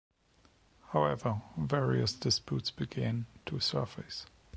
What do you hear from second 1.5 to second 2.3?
various